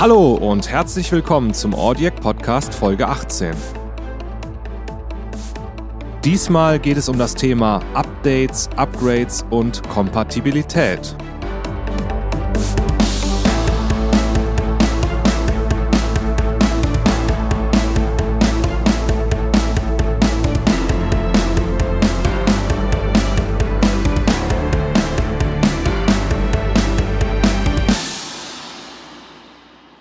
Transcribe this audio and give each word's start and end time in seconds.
Hallo 0.00 0.32
und 0.32 0.70
herzlich 0.70 1.12
willkommen 1.12 1.52
zum 1.52 1.74
Audiac 1.74 2.22
Podcast 2.22 2.72
Folge 2.72 3.06
18. 3.06 3.54
Diesmal 6.24 6.78
geht 6.78 6.96
es 6.96 7.10
um 7.10 7.18
das 7.18 7.34
Thema 7.34 7.82
Updates, 7.92 8.70
Upgrades 8.76 9.44
und 9.50 9.86
Kompatibilität. 9.90 11.14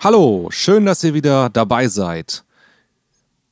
Hallo, 0.01 0.47
schön, 0.49 0.85
dass 0.85 1.03
ihr 1.03 1.13
wieder 1.13 1.49
dabei 1.49 1.89
seid. 1.89 2.45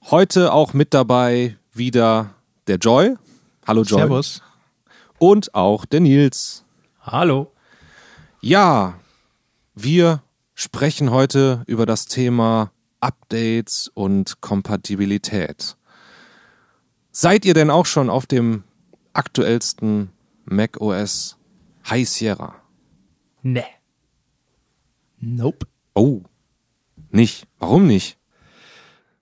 Heute 0.04 0.54
auch 0.54 0.74
mit 0.74 0.94
dabei 0.94 1.58
wieder 1.74 2.36
der 2.68 2.78
Joy. 2.78 3.18
Hallo 3.66 3.84
Joy. 3.84 4.00
Servus. 4.00 4.42
Und 5.20 5.54
auch 5.54 5.84
der 5.84 6.00
Nils. 6.00 6.64
Hallo. 7.02 7.52
Ja, 8.40 8.98
wir 9.76 10.24
sprechen 10.54 11.12
heute 11.12 11.64
über 11.68 11.86
das 11.86 12.06
Thema 12.06 12.72
Updates 13.02 13.92
und 13.94 14.40
Kompatibilität. 14.40 15.76
Seid 17.12 17.44
ihr 17.44 17.56
denn 17.56 17.70
auch 17.70 17.86
schon 17.86 18.10
auf 18.10 18.26
dem 18.26 18.64
aktuellsten 19.12 20.14
Mac 20.46 20.80
OS 20.80 21.36
High 21.90 22.08
Sierra? 22.08 22.56
Ne. 23.42 23.66
Nope. 25.20 25.68
Oh, 25.94 26.22
nicht. 27.18 27.46
Warum 27.60 27.88
nicht? 27.88 28.18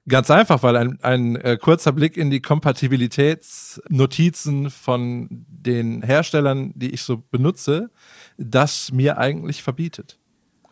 Ganz 0.07 0.29
einfach, 0.29 0.61
weil 0.61 0.77
ein, 0.77 0.99
ein 1.01 1.35
äh, 1.37 1.57
kurzer 1.59 1.91
Blick 1.91 2.15
in 2.15 2.29
die 2.29 2.41
Kompatibilitätsnotizen 2.41 4.69
von 4.69 5.47
den 5.47 6.03
Herstellern, 6.03 6.73
die 6.75 6.91
ich 6.91 7.01
so 7.01 7.23
benutze, 7.31 7.89
das 8.37 8.91
mir 8.91 9.17
eigentlich 9.17 9.63
verbietet. 9.63 10.19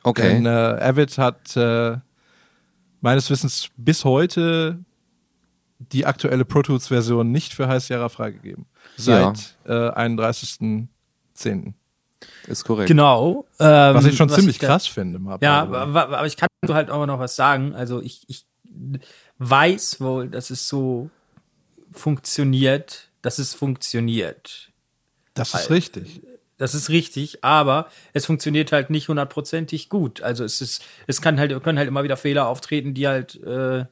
Okay. 0.04 0.34
Denn 0.34 0.46
äh, 0.46 0.50
Avid 0.50 1.18
hat 1.18 1.58
äh, 1.58 1.98
meines 3.02 3.32
Wissens 3.32 3.72
bis 3.76 4.06
heute 4.06 4.86
die 5.80 6.06
aktuelle 6.06 6.46
Pro 6.46 6.62
Tools 6.62 6.90
Version 6.90 7.32
nicht 7.32 7.56
für 7.56 7.80
Sierra 7.80 8.10
freigegeben. 8.10 8.68
Seit 8.98 9.56
äh, 9.66 9.72
31.10. 9.72 11.74
Ist 12.48 12.64
korrekt. 12.66 12.88
Genau. 12.88 13.46
Was 13.58 14.04
Ähm, 14.06 14.10
ich 14.12 14.18
schon 14.18 14.30
ziemlich 14.30 14.56
ich 14.56 14.60
da- 14.60 14.68
krass 14.68 14.88
finde. 14.88 15.20
Mal 15.20 15.38
Ja, 15.42 15.62
aber, 15.64 16.10
aber 16.10 16.26
ich 16.26 16.38
kann 16.38 16.48
halt 16.70 16.90
auch 16.90 17.06
noch 17.06 17.20
was 17.20 17.36
sagen. 17.36 17.74
Also 17.76 18.02
ich, 18.02 18.24
ich 18.28 18.46
weiß 19.40 20.02
wohl, 20.02 20.30
dass 20.30 20.50
es 20.50 20.68
so 20.68 21.10
funktioniert, 21.92 23.10
dass 23.22 23.40
es 23.40 23.54
funktioniert. 23.54 24.72
das 25.34 25.54
ist 25.54 25.70
richtig. 25.70 26.22
Das 26.60 26.76
ist 26.76 26.90
richtig, 26.90 27.44
aber 27.44 27.88
es 28.14 28.26
funktioniert 28.28 28.72
halt 28.72 28.90
nicht 28.90 29.10
hundertprozentig 29.10 29.90
gut. 29.90 30.22
Also 30.22 30.44
es 30.46 30.62
ist, 30.62 30.84
es 31.08 31.20
kann 31.22 31.40
halt, 31.40 31.52
können 31.64 31.78
halt 31.78 31.88
immer 31.88 32.04
wieder 32.04 32.16
Fehler 32.16 32.48
auftreten, 32.48 32.94
die 32.94 33.08
halt, 33.08 33.36
äh, 33.44 33.86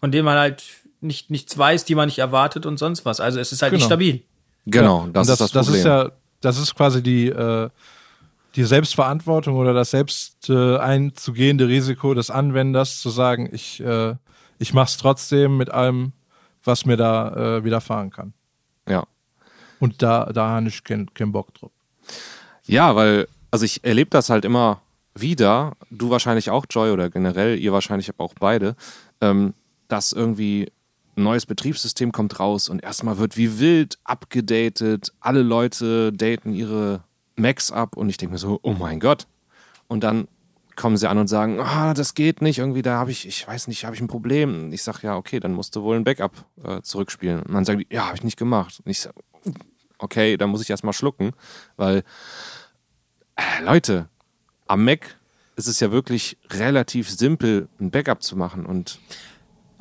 von 0.00 0.10
denen 0.10 0.24
man 0.24 0.36
halt 0.38 0.64
nicht, 1.02 1.30
nichts 1.30 1.56
weiß, 1.56 1.84
die 1.84 1.94
man 1.94 2.06
nicht 2.06 2.18
erwartet 2.18 2.66
und 2.66 2.78
sonst 2.78 3.04
was. 3.04 3.20
Also 3.20 3.38
es 3.38 3.52
ist 3.52 3.62
halt 3.62 3.72
nicht 3.72 3.82
Genau. 3.82 3.88
stabil. 3.88 4.22
Genau, 4.66 5.04
Ja, 5.06 5.10
das, 5.12 5.28
und 5.28 5.32
ist 5.34 5.40
das 5.40 5.50
das 5.52 5.66
Problem. 5.66 5.80
ist 5.80 5.84
ja, 5.86 6.10
das 6.44 6.58
ist 6.58 6.74
quasi 6.74 7.02
die, 7.02 7.28
äh, 7.28 7.70
die 8.56 8.64
Selbstverantwortung 8.64 9.56
oder 9.56 9.72
das 9.72 9.90
selbst 9.90 10.48
äh, 10.48 10.76
einzugehende 10.78 11.68
Risiko 11.68 12.14
des 12.14 12.30
Anwenders, 12.30 13.00
zu 13.00 13.10
sagen, 13.10 13.48
ich, 13.52 13.80
äh, 13.80 14.14
ich 14.58 14.74
mach's 14.74 14.96
trotzdem 14.96 15.56
mit 15.56 15.70
allem, 15.70 16.12
was 16.62 16.86
mir 16.86 16.96
da 16.96 17.56
äh, 17.58 17.64
widerfahren 17.64 18.10
kann. 18.10 18.32
ja. 18.88 19.04
Und 19.80 20.02
da, 20.02 20.26
da 20.32 20.48
habe 20.48 20.68
ich 20.68 20.82
keinen 20.82 21.12
keinen 21.12 21.32
Bock 21.32 21.52
drauf. 21.52 21.72
Ja, 22.64 22.94
weil, 22.96 23.28
also 23.50 23.64
ich 23.66 23.84
erlebe 23.84 24.08
das 24.08 24.30
halt 24.30 24.44
immer 24.44 24.80
wieder, 25.14 25.76
du 25.90 26.10
wahrscheinlich 26.10 26.48
auch, 26.48 26.64
Joy, 26.70 26.90
oder 26.90 27.10
generell, 27.10 27.58
ihr 27.58 27.72
wahrscheinlich 27.72 28.10
auch 28.18 28.32
beide, 28.38 28.76
ähm, 29.20 29.52
dass 29.88 30.12
irgendwie 30.12 30.72
ein 31.16 31.22
neues 31.22 31.46
Betriebssystem 31.46 32.12
kommt 32.12 32.38
raus 32.40 32.68
und 32.68 32.82
erstmal 32.82 33.18
wird 33.18 33.36
wie 33.36 33.58
wild 33.58 33.98
abgedatet, 34.04 35.12
alle 35.20 35.42
Leute 35.42 36.12
daten 36.12 36.52
ihre 36.52 37.04
Macs 37.36 37.70
ab 37.70 37.96
und 37.96 38.08
ich 38.08 38.16
denke 38.16 38.32
mir 38.32 38.38
so, 38.38 38.60
oh 38.62 38.72
mein 38.72 39.00
Gott. 39.00 39.26
Und 39.88 40.04
dann 40.04 40.28
kommen 40.76 40.96
sie 40.96 41.08
an 41.08 41.18
und 41.18 41.28
sagen, 41.28 41.60
ah, 41.60 41.94
das 41.94 42.14
geht 42.14 42.42
nicht, 42.42 42.58
irgendwie, 42.58 42.82
da 42.82 42.98
habe 42.98 43.10
ich, 43.10 43.26
ich 43.26 43.46
weiß 43.46 43.68
nicht, 43.68 43.84
habe 43.84 43.94
ich 43.94 44.02
ein 44.02 44.08
Problem. 44.08 44.72
Ich 44.72 44.82
sage, 44.82 45.00
ja, 45.02 45.16
okay, 45.16 45.40
dann 45.40 45.52
musst 45.52 45.76
du 45.76 45.82
wohl 45.82 45.96
ein 45.96 46.04
Backup 46.04 46.44
äh, 46.64 46.80
zurückspielen. 46.82 47.42
Und 47.42 47.54
dann 47.54 47.64
sagen 47.64 47.78
die, 47.78 47.94
ja, 47.94 48.06
habe 48.06 48.16
ich 48.16 48.24
nicht 48.24 48.36
gemacht. 48.36 48.80
Und 48.84 48.90
ich 48.90 49.00
sage, 49.00 49.16
okay, 49.98 50.36
dann 50.36 50.50
muss 50.50 50.62
ich 50.62 50.70
erstmal 50.70 50.92
schlucken, 50.92 51.32
weil 51.76 52.02
äh, 53.36 53.62
Leute, 53.64 54.08
am 54.66 54.84
Mac 54.84 55.16
ist 55.56 55.68
es 55.68 55.80
ja 55.80 55.92
wirklich 55.92 56.36
relativ 56.50 57.08
simpel, 57.08 57.68
ein 57.80 57.90
Backup 57.90 58.22
zu 58.22 58.36
machen 58.36 58.66
und 58.66 58.98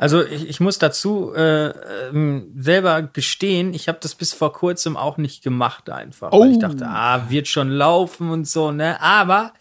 Also 0.04 0.22
ich, 0.22 0.50
ich 0.50 0.60
muss 0.60 0.80
dazu 0.80 1.34
äh, 1.34 1.70
ähm, 2.10 2.52
selber 2.58 3.04
gestehen, 3.04 3.74
ich 3.74 3.88
habe 3.88 4.00
das 4.02 4.16
bis 4.16 4.34
vor 4.34 4.52
kurzem 4.52 4.98
auch 4.98 5.16
nicht 5.18 5.44
gemacht 5.44 5.90
einfach. 5.90 6.34
Weil 6.34 6.52
ich 6.52 6.60
dachte, 6.60 6.86
ah, 6.88 7.30
wird 7.30 7.48
schon 7.48 7.70
laufen 7.70 8.30
und 8.30 8.46
so, 8.46 8.72
ne? 8.72 9.00
Aber 9.02 9.54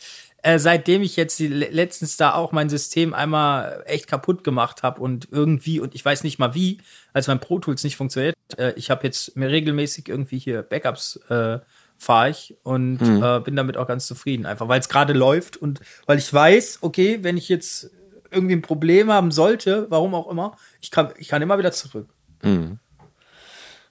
äh, 0.43 0.59
seitdem 0.59 1.03
ich 1.03 1.15
jetzt 1.15 1.39
die, 1.39 1.47
le- 1.47 1.71
letztens 1.71 2.17
da 2.17 2.35
auch 2.35 2.51
mein 2.51 2.69
System 2.69 3.15
einmal 3.15 3.85
echt 3.87 4.09
kaputt 4.09 4.43
gemacht 4.43 4.83
habe 4.83 5.01
und 5.01 5.29
irgendwie, 5.31 5.79
und 5.79 5.95
ich 5.95 6.05
weiß 6.05 6.25
nicht 6.25 6.41
mal 6.41 6.57
wie, 6.57 6.79
als 7.13 7.29
mein 7.29 7.39
Pro 7.39 7.61
Tools 7.61 7.85
nicht 7.85 7.97
funktioniert, 7.97 8.35
äh, 8.57 8.73
ich 8.75 8.91
habe 8.91 9.05
jetzt 9.07 9.37
mir 9.37 9.49
regelmäßig 9.49 10.09
irgendwie 10.09 10.41
hier 10.41 10.63
Backups 10.63 11.21
äh, 11.29 11.61
fahre 11.99 12.31
ich 12.31 12.57
und 12.65 12.99
äh, 13.01 13.39
bin 13.39 13.55
damit 13.55 13.77
auch 13.77 13.87
ganz 13.87 14.09
zufrieden. 14.09 14.45
Einfach 14.47 14.67
weil 14.67 14.81
es 14.81 14.89
gerade 14.89 15.13
läuft 15.13 15.57
und 15.57 15.79
weil 16.07 16.19
ich 16.19 16.35
weiß, 16.35 16.79
okay, 16.81 17.21
wenn 17.23 17.37
ich 17.37 17.49
jetzt 17.49 17.93
irgendwie 18.33 18.57
ein 18.57 18.63
Problem 18.63 19.11
haben 19.11 19.31
sollte, 19.31 19.87
warum 19.91 20.15
auch 20.15 20.31
immer, 20.31 20.57
ich 20.81 20.91
kann, 20.91 21.13
ich 21.19 21.29
kann 21.29 21.43
immer 21.43 21.59
wieder 21.59 21.73
zurück. 21.73 22.09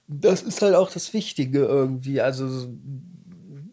Das 0.08 0.42
ist 0.42 0.60
halt 0.62 0.74
auch 0.74 0.90
das 0.90 1.14
Wichtige 1.14 1.60
irgendwie. 1.60 2.20
Also 2.20 2.68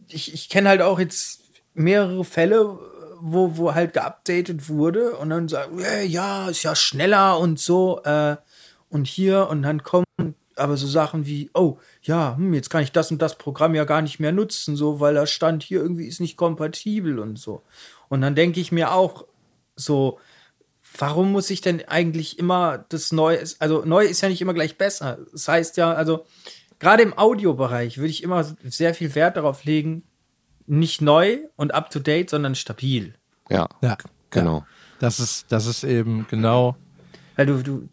ich, 0.08 0.34
ich 0.34 0.50
kenne 0.50 0.70
halt 0.70 0.82
auch 0.82 1.00
jetzt 1.00 1.42
mehrere 1.74 2.24
Fälle, 2.24 2.80
wo, 3.22 3.58
wo 3.58 3.74
halt 3.74 3.94
geupdatet 3.94 4.70
wurde 4.70 5.12
und 5.18 5.30
dann 5.30 5.48
sagen, 5.50 5.80
äh, 5.80 6.06
ja, 6.06 6.50
ist 6.50 6.64
ja 6.64 6.76
schneller 6.76 7.40
und 7.40 7.60
so 7.60 8.02
äh, 8.04 8.38
und 8.90 9.08
hier 9.08 9.48
und 9.50 9.64
dann 9.64 9.84
kommen 9.84 10.06
aber 10.60 10.78
so 10.78 10.88
Sachen 10.88 11.26
wie, 11.26 11.50
oh, 11.54 11.78
ja, 12.04 12.36
hm, 12.36 12.54
jetzt 12.54 12.70
kann 12.70 12.84
ich 12.84 12.92
das 12.92 13.12
und 13.12 13.22
das 13.22 13.38
Programm 13.38 13.76
ja 13.76 13.86
gar 13.86 14.02
nicht 14.02 14.20
mehr 14.20 14.32
nutzen, 14.32 14.76
so, 14.76 15.00
weil 15.00 15.14
da 15.14 15.26
stand 15.26 15.64
hier 15.64 15.82
irgendwie 15.82 16.06
ist 16.06 16.20
nicht 16.20 16.38
kompatibel 16.38 17.20
und 17.20 17.40
so. 17.40 17.64
Und 18.10 18.22
dann 18.22 18.36
denke 18.36 18.60
ich 18.60 18.72
mir 18.72 18.92
auch 18.92 19.26
so, 19.76 20.20
warum 20.98 21.32
muss 21.32 21.50
ich 21.50 21.62
denn 21.62 21.88
eigentlich 21.88 22.40
immer 22.40 22.86
das 22.90 23.12
Neue, 23.12 23.44
also 23.60 23.84
neu 23.86 24.06
ist 24.06 24.22
ja 24.22 24.30
nicht 24.30 24.42
immer 24.42 24.54
gleich 24.54 24.78
besser. 24.78 25.20
Das 25.32 25.48
heißt 25.48 25.78
ja, 25.78 25.94
also 25.94 26.26
gerade 26.80 27.04
im 27.04 27.18
Audiobereich 27.18 27.98
würde 27.98 28.10
ich 28.10 28.24
immer 28.24 28.44
sehr 28.64 28.94
viel 28.94 29.14
Wert 29.16 29.38
darauf 29.38 29.64
legen, 29.66 30.04
nicht 30.68 31.02
neu 31.02 31.40
und 31.56 31.74
up 31.74 31.90
to 31.90 32.00
date, 32.00 32.30
sondern 32.30 32.56
stabil. 32.56 33.16
ja, 33.50 33.68
Ja, 33.82 33.98
genau. 34.30 34.66
Das 35.00 35.20
ist, 35.20 35.46
das 35.50 35.66
ist 35.66 35.84
eben 35.84 36.28
genau. 36.30 36.76
Weil 37.38 37.46
du, 37.46 37.64
du, 37.64 37.90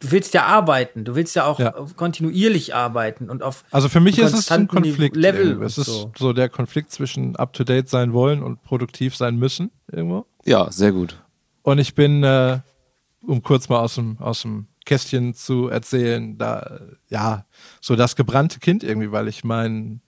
du 0.00 0.10
willst 0.10 0.34
ja 0.34 0.44
arbeiten, 0.44 1.04
du 1.04 1.14
willst 1.14 1.36
ja 1.36 1.44
auch 1.46 1.60
Ja. 1.60 1.70
kontinuierlich 1.96 2.74
arbeiten 2.74 3.30
und 3.30 3.42
auf 3.44 3.64
Also 3.70 3.88
für 3.88 4.00
mich 4.00 4.18
ist 4.18 4.32
es 4.34 4.50
ein 4.50 4.66
Konflikt. 4.66 5.14
Level. 5.16 5.62
Es 5.62 5.78
ist 5.78 5.86
so. 5.86 6.12
so. 6.18 6.32
der 6.32 6.48
Konflikt 6.48 6.90
zwischen 6.90 7.36
up-to-date 7.36 7.88
sein 7.88 8.12
wollen 8.12 8.42
und 8.42 8.62
produktiv 8.64 9.16
sein 9.16 9.36
müssen 9.36 9.70
irgendwo. 9.90 10.26
Ja, 10.44 10.70
sehr 10.72 10.90
gut. 10.92 11.22
Und 11.62 11.78
ich 11.78 11.94
bin, 11.94 12.22
äh, 12.22 12.60
um 13.26 13.42
kurz 13.42 13.68
mal 13.68 13.80
aus 13.80 13.96
dem, 13.96 14.18
aus 14.18 14.42
dem 14.42 14.68
Kästchen 14.84 15.34
zu 15.34 15.68
erzählen, 15.68 16.38
da, 16.38 16.80
ja, 17.08 17.44
so 17.80 17.94
das 17.94 18.16
gebrannte 18.16 18.58
Kind 18.58 18.82
irgendwie, 18.82 19.12
weil 19.12 19.28
ich 19.28 19.44
mein 19.44 20.00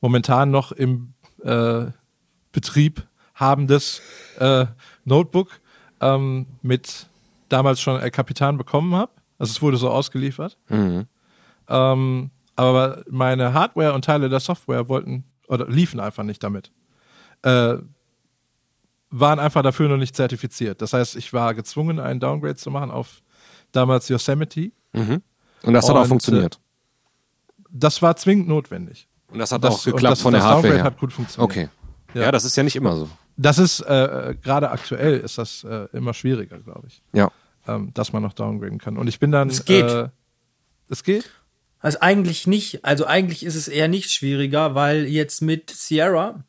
momentan 0.00 0.50
noch 0.50 0.72
im 0.72 1.14
äh, 1.42 1.86
Betrieb 2.52 3.06
habendes 3.34 4.00
äh, 4.38 4.66
Notebook 5.04 5.60
ähm, 6.00 6.46
mit 6.62 7.06
damals 7.48 7.80
schon 7.80 8.00
El 8.00 8.10
Capitan 8.10 8.56
bekommen 8.56 8.94
habe. 8.94 9.12
Also 9.38 9.50
es 9.52 9.62
wurde 9.62 9.76
so 9.76 9.90
ausgeliefert. 9.90 10.56
Ähm, 11.68 12.30
aber 12.56 13.02
meine 13.10 13.54
Hardware 13.54 13.92
und 13.92 14.04
Teile 14.04 14.28
der 14.28 14.40
Software 14.40 14.88
wollten 14.88 15.24
oder 15.48 15.68
liefen 15.68 16.00
einfach 16.00 16.22
nicht 16.24 16.42
damit. 16.42 16.72
Äh, 17.42 17.76
waren 19.12 19.38
einfach 19.38 19.62
dafür 19.62 19.88
noch 19.88 19.96
nicht 19.98 20.16
zertifiziert. 20.16 20.82
Das 20.82 20.92
heißt, 20.92 21.14
ich 21.16 21.32
war 21.32 21.54
gezwungen, 21.54 22.00
einen 22.00 22.18
Downgrade 22.18 22.56
zu 22.56 22.70
machen 22.70 22.90
auf 22.90 23.22
damals 23.70 24.08
Yosemite. 24.08 24.72
Und 24.92 25.22
das 25.74 25.88
hat 25.88 25.94
auch 25.96 26.02
Und, 26.02 26.08
funktioniert. 26.08 26.58
Das 27.70 28.02
war 28.02 28.16
zwingend 28.16 28.48
notwendig. 28.48 29.06
Und 29.28 29.38
das 29.38 29.52
hat 29.52 29.62
das- 29.64 29.74
auch 29.74 29.86
und 29.86 29.92
geklappt 29.92 30.12
das- 30.12 30.20
von 30.22 30.32
der 30.32 30.40
das 30.40 30.46
Hardware 30.48 30.62
Downgrade 30.62 30.76
her. 30.78 30.84
hat 30.84 30.98
gut 30.98 31.12
funktioniert. 31.12 31.50
Okay. 31.50 31.68
Ja. 32.14 32.22
Ja. 32.22 32.32
das 32.32 32.44
ist 32.44 32.56
ja 32.56 32.62
nicht 32.62 32.76
immer 32.76 32.96
so. 32.96 33.08
das 33.38 33.58
ist 33.58 33.80
äh, 33.80 34.34
gerade 34.42 34.70
aktuell 34.70 35.18
ist 35.20 35.38
das 35.38 35.64
äh, 35.64 35.86
immer 35.94 36.12
schwieriger, 36.12 36.58
glaube 36.58 36.86
ich. 36.88 37.02
Ja. 37.14 37.30
Ähm, 37.66 37.90
dass 37.94 38.12
man 38.12 38.22
noch 38.22 38.32
downgraden 38.34 38.78
kann. 38.78 38.98
Und 38.98 39.06
ich 39.08 39.18
bin 39.20 39.30
dann. 39.30 39.48
Es 39.48 39.64
geht. 39.64 39.84
Äh, 39.90 40.08
es 40.88 41.02
geht? 41.04 41.30
Also 41.80 41.98
eigentlich 42.00 42.46
nicht. 42.46 42.84
Also 42.84 43.06
eigentlich 43.06 43.44
ist 43.44 43.54
es 43.54 43.68
eher 43.68 43.88
nicht 43.88 44.10
schwieriger, 44.10 44.74
weil 44.74 45.06
jetzt 45.06 45.40
mit 45.40 45.70
Sierra 45.70 46.44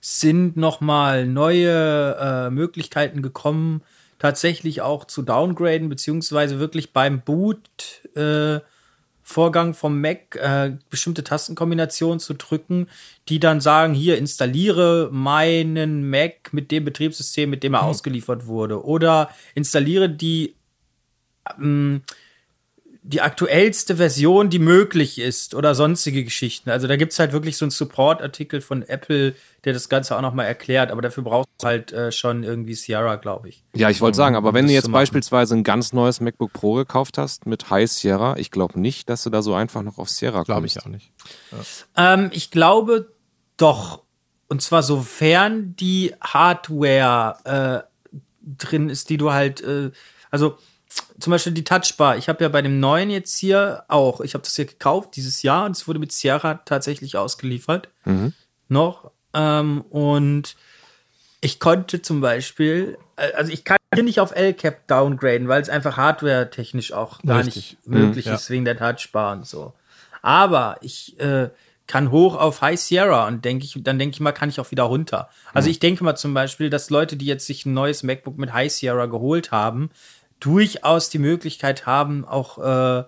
sind 0.00 0.56
noch 0.56 0.80
mal 0.80 1.26
neue 1.26 2.16
äh, 2.18 2.50
Möglichkeiten 2.50 3.22
gekommen, 3.22 3.82
tatsächlich 4.18 4.80
auch 4.82 5.04
zu 5.04 5.22
downgraden, 5.22 5.88
beziehungsweise 5.88 6.58
wirklich 6.58 6.92
beim 6.92 7.20
Boot 7.20 7.60
äh, 8.14 8.60
Vorgang 9.22 9.74
vom 9.74 10.00
Mac 10.00 10.34
äh, 10.36 10.76
bestimmte 10.88 11.22
Tastenkombinationen 11.22 12.18
zu 12.18 12.34
drücken, 12.34 12.88
die 13.28 13.38
dann 13.38 13.60
sagen, 13.60 13.94
hier 13.94 14.18
installiere 14.18 15.08
meinen 15.12 16.10
Mac 16.10 16.52
mit 16.52 16.72
dem 16.72 16.84
Betriebssystem, 16.84 17.48
mit 17.48 17.62
dem 17.62 17.74
er 17.74 17.84
ausgeliefert 17.84 18.46
wurde. 18.46 18.84
Oder 18.84 19.30
installiere 19.54 20.10
die 20.10 20.56
ähm, 21.58 22.02
die 23.02 23.22
aktuellste 23.22 23.96
Version, 23.96 24.50
die 24.50 24.58
möglich 24.58 25.18
ist 25.18 25.54
oder 25.54 25.74
sonstige 25.74 26.22
Geschichten. 26.22 26.68
Also 26.68 26.86
da 26.86 26.96
gibt's 26.96 27.18
halt 27.18 27.32
wirklich 27.32 27.56
so 27.56 27.64
einen 27.64 27.70
Support-Artikel 27.70 28.60
von 28.60 28.82
Apple, 28.82 29.34
der 29.64 29.72
das 29.72 29.88
Ganze 29.88 30.16
auch 30.16 30.20
nochmal 30.20 30.46
erklärt, 30.46 30.90
aber 30.90 31.00
dafür 31.00 31.22
brauchst 31.24 31.48
du 31.58 31.66
halt 31.66 31.92
äh, 31.92 32.12
schon 32.12 32.44
irgendwie 32.44 32.74
Sierra, 32.74 33.16
glaube 33.16 33.48
ich. 33.48 33.64
Ja, 33.74 33.88
ich 33.88 34.02
wollte 34.02 34.16
sagen, 34.16 34.36
aber 34.36 34.52
wenn 34.52 34.66
das 34.66 34.70
du 34.70 34.74
jetzt 34.74 34.92
beispielsweise 34.92 35.54
ein 35.54 35.64
ganz 35.64 35.94
neues 35.94 36.20
MacBook 36.20 36.52
Pro 36.52 36.74
gekauft 36.74 37.16
hast 37.16 37.46
mit 37.46 37.70
High 37.70 37.90
Sierra, 37.90 38.36
ich 38.36 38.50
glaube 38.50 38.78
nicht, 38.78 39.08
dass 39.08 39.22
du 39.22 39.30
da 39.30 39.40
so 39.40 39.54
einfach 39.54 39.82
noch 39.82 39.96
auf 39.96 40.10
Sierra 40.10 40.42
Glaube 40.42 40.62
kommst. 40.62 40.76
ich 40.76 40.82
auch 40.82 40.88
nicht. 40.88 41.10
Ähm, 41.96 42.30
ich 42.32 42.50
glaube 42.50 43.12
doch. 43.56 44.02
Und 44.48 44.62
zwar 44.62 44.82
sofern 44.82 45.74
die 45.76 46.14
Hardware 46.20 47.84
äh, 47.84 48.16
drin 48.42 48.90
ist, 48.90 49.08
die 49.08 49.16
du 49.16 49.32
halt, 49.32 49.62
äh, 49.62 49.90
also 50.30 50.58
zum 51.18 51.30
Beispiel 51.30 51.52
die 51.52 51.64
Touchbar. 51.64 52.16
Ich 52.16 52.28
habe 52.28 52.42
ja 52.42 52.48
bei 52.48 52.62
dem 52.62 52.80
neuen 52.80 53.10
jetzt 53.10 53.36
hier 53.38 53.84
auch, 53.88 54.20
ich 54.20 54.34
habe 54.34 54.42
das 54.42 54.56
hier 54.56 54.64
gekauft 54.64 55.10
dieses 55.16 55.42
Jahr 55.42 55.66
und 55.66 55.72
es 55.72 55.86
wurde 55.86 55.98
mit 55.98 56.12
Sierra 56.12 56.54
tatsächlich 56.64 57.16
ausgeliefert. 57.16 57.88
Noch. 58.68 59.10
Ähm, 59.34 59.82
und 59.90 60.56
ich 61.40 61.60
konnte 61.60 62.02
zum 62.02 62.20
Beispiel, 62.20 62.98
äh, 63.16 63.32
also 63.32 63.52
ich 63.52 63.64
kann 63.64 63.76
hier 63.94 64.02
nicht 64.02 64.20
auf 64.20 64.34
LCAP 64.34 64.86
downgraden, 64.88 65.48
weil 65.48 65.62
es 65.62 65.68
einfach 65.68 65.96
hardware-technisch 65.96 66.92
auch 66.92 67.20
gar 67.22 67.38
Richtig. 67.38 67.54
nicht 67.54 67.86
möglich 67.88 68.26
Mhm, 68.26 68.30
ja. 68.30 68.36
ist, 68.36 68.50
wegen 68.50 68.64
der 68.64 68.76
Touchbar 68.76 69.32
und 69.32 69.46
so. 69.46 69.72
Aber 70.22 70.76
ich 70.80 71.18
äh, 71.20 71.50
kann 71.86 72.10
hoch 72.10 72.36
auf 72.36 72.60
High 72.60 72.78
Sierra 72.78 73.26
und 73.26 73.44
denke 73.44 73.64
ich, 73.64 73.74
dann 73.78 73.98
denke 73.98 74.14
ich 74.14 74.20
mal, 74.20 74.32
kann 74.32 74.48
ich 74.48 74.60
auch 74.60 74.70
wieder 74.70 74.84
runter. 74.84 75.28
Also 75.54 75.70
ich 75.70 75.80
denke 75.80 76.04
mal 76.04 76.14
zum 76.14 76.34
Beispiel, 76.34 76.70
dass 76.70 76.90
Leute, 76.90 77.16
die 77.16 77.26
jetzt 77.26 77.46
sich 77.46 77.66
ein 77.66 77.72
neues 77.74 78.02
MacBook 78.02 78.38
mit 78.38 78.52
High 78.52 78.70
Sierra 78.72 79.06
geholt 79.06 79.50
haben, 79.50 79.90
durchaus 80.40 81.10
die 81.10 81.18
Möglichkeit 81.18 81.86
haben, 81.86 82.24
auch 82.24 82.58
äh, 82.58 83.04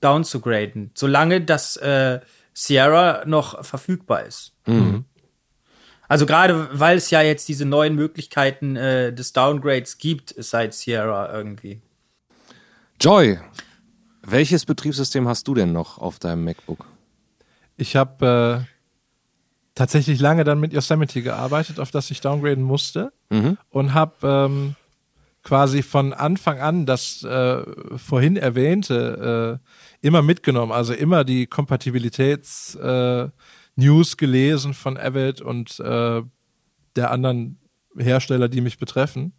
down 0.00 0.24
zu 0.24 0.40
graden, 0.40 0.90
solange 0.94 1.40
das 1.40 1.76
äh, 1.76 2.20
Sierra 2.52 3.24
noch 3.24 3.64
verfügbar 3.64 4.24
ist. 4.24 4.52
Also 6.08 6.26
gerade 6.26 6.68
weil 6.72 6.96
es 6.96 7.10
ja 7.10 7.22
jetzt 7.22 7.48
diese 7.48 7.64
neuen 7.64 7.94
Möglichkeiten 7.94 8.76
äh, 8.76 9.12
des 9.12 9.32
Downgrades 9.32 9.98
gibt 9.98 10.34
seit 10.36 10.74
Sierra 10.74 11.32
irgendwie. 11.32 11.80
Joy, 13.00 13.38
welches 14.22 14.66
Betriebssystem 14.66 15.28
hast 15.28 15.46
du 15.46 15.54
denn 15.54 15.72
noch 15.72 15.98
auf 15.98 16.18
deinem 16.18 16.44
MacBook? 16.44 16.84
Ich 17.76 17.96
habe 17.96 18.66
äh, 18.66 18.70
tatsächlich 19.74 20.20
lange 20.20 20.44
dann 20.44 20.60
mit 20.60 20.72
Yosemite 20.72 21.22
gearbeitet, 21.22 21.78
auf 21.80 21.90
das 21.90 22.10
ich 22.10 22.20
downgraden 22.20 22.62
musste. 22.62 23.12
Und 23.70 23.94
habe 23.94 24.14
ähm, 24.22 24.76
quasi 25.42 25.82
von 25.82 26.12
Anfang 26.12 26.60
an 26.60 26.86
das 26.86 27.22
äh, 27.24 27.62
vorhin 27.96 28.36
erwähnte 28.36 29.60
äh, 30.02 30.06
immer 30.06 30.22
mitgenommen. 30.22 30.72
Also 30.72 30.92
immer 30.92 31.24
die 31.24 31.46
Kompatibilitäts-News 31.46 32.76
äh, 32.76 33.30
News 33.76 34.16
gelesen 34.16 34.74
von 34.74 34.98
Avid 34.98 35.40
und 35.40 35.80
äh, 35.80 36.22
der 36.96 37.10
anderen 37.10 37.58
Hersteller, 37.96 38.48
die 38.48 38.60
mich 38.60 38.78
betreffen. 38.78 39.32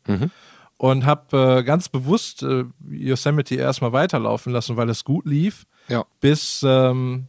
Und 0.78 1.06
habe 1.06 1.60
äh, 1.60 1.64
ganz 1.64 1.90
bewusst 1.90 2.42
äh, 2.42 2.66
Yosemite 2.90 3.54
erstmal 3.56 3.94
weiterlaufen 3.94 4.52
lassen, 4.52 4.78
weil 4.78 4.90
es 4.90 5.04
gut 5.04 5.26
lief 5.28 5.66
Ja. 5.90 6.06
bis 6.22 6.64
ähm, 6.68 7.28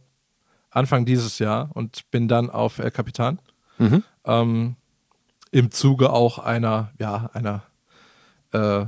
Anfang 0.71 1.05
dieses 1.05 1.37
Jahr 1.37 1.69
und 1.75 2.09
bin 2.09 2.27
dann 2.27 2.49
auf 2.49 2.79
El 2.79 2.89
Capitan. 2.89 3.37
Ähm, 4.25 4.75
Im 5.51 5.69
Zuge 5.69 6.11
auch 6.11 6.39
einer, 6.39 6.91
ja, 6.99 7.29
einer 7.33 7.61
äh, 8.53 8.85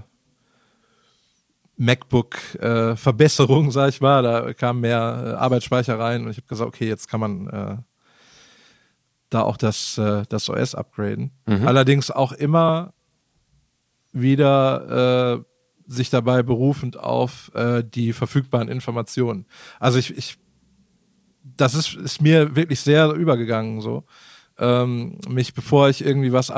MacBook-Verbesserung, 1.77 3.71
sag 3.71 3.89
ich 3.89 4.01
mal. 4.01 4.23
Da 4.23 4.53
kam 4.53 4.81
mehr 4.81 5.23
äh, 5.25 5.29
Arbeitsspeicher 5.33 5.99
rein 5.99 6.23
und 6.23 6.31
ich 6.31 6.37
habe 6.37 6.47
gesagt, 6.47 6.67
okay, 6.67 6.87
jetzt 6.87 7.09
kann 7.09 7.19
man 7.19 7.47
äh, 7.47 7.77
da 9.29 9.41
auch 9.41 9.57
das, 9.57 9.97
äh, 9.97 10.23
das 10.29 10.49
OS 10.49 10.75
upgraden. 10.75 11.31
Allerdings 11.67 12.11
auch 12.11 12.31
immer 12.31 12.93
wieder 14.11 15.37
äh, 15.37 15.43
sich 15.87 16.09
dabei 16.09 16.41
berufend 16.41 16.97
auf 16.97 17.51
äh, 17.53 17.83
die 17.83 18.13
verfügbaren 18.13 18.69
Informationen. 18.69 19.45
Also 19.79 19.99
ich, 19.99 20.17
ich 20.17 20.37
das 21.57 21.75
ist, 21.75 21.93
ist 21.95 22.21
mir 22.21 22.55
wirklich 22.55 22.79
sehr 22.79 23.11
übergegangen, 23.11 23.81
so. 23.81 24.03
Ähm, 24.57 25.19
mich, 25.27 25.53
bevor 25.53 25.89
ich 25.89 26.03
irgendwie 26.03 26.31
was 26.31 26.49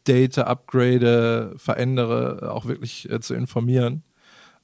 update, 0.00 0.38
upgrade, 0.38 1.54
verändere, 1.56 2.50
auch 2.52 2.66
wirklich 2.66 3.10
äh, 3.10 3.20
zu 3.20 3.34
informieren. 3.34 4.02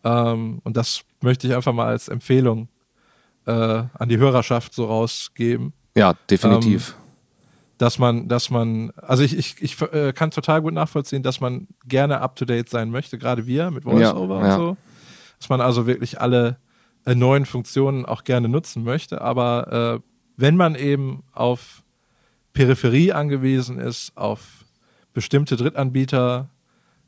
Ähm, 0.05 0.61
und 0.65 0.77
das 0.77 1.03
möchte 1.21 1.47
ich 1.47 1.55
einfach 1.55 1.73
mal 1.73 1.87
als 1.89 2.09
Empfehlung 2.09 2.69
äh, 3.47 3.53
an 3.53 4.09
die 4.09 4.19
Hörerschaft 4.19 4.75
so 4.75 4.87
rausgeben 4.87 5.73
Ja, 5.97 6.15
definitiv. 6.31 6.97
dass 7.79 7.99
man, 7.99 8.29
dass 8.29 8.51
man, 8.51 8.93
also 8.97 9.23
ich, 9.23 9.37
ich, 9.37 9.57
ich 9.61 9.81
äh, 9.93 10.13
kann 10.13 10.31
total 10.31 10.63
gut 10.63 10.73
nachvollziehen, 10.75 11.23
dass 11.23 11.41
man 11.41 11.69
gerne 11.87 12.21
up 12.21 12.37
to 12.37 12.45
date 12.45 12.69
sein 12.69 12.91
möchte, 12.91 13.19
gerade 13.19 13.47
wir 13.47 13.71
mit 13.71 13.85
VoiceOver 13.85 14.41
Ja, 14.41 14.47
ja. 14.47 14.57
und 14.57 14.61
so. 14.61 14.77
Dass 15.39 15.49
man 15.51 15.61
also 15.61 15.87
wirklich 15.87 16.21
alle 16.21 16.57
äh, 17.05 17.15
neuen 17.15 17.45
Funktionen 17.45 18.07
auch 18.07 18.25
gerne 18.25 18.49
nutzen 18.49 18.85
möchte. 18.85 19.21
Aber 19.21 20.01
äh, 20.01 20.09
wenn 20.39 20.57
man 20.57 20.75
eben 20.75 21.25
auf 21.33 21.83
Peripherie 22.55 23.13
angewiesen 23.13 23.79
ist, 23.79 24.17
auf 24.17 24.65
bestimmte 25.17 25.57
Drittanbieter, 25.57 26.51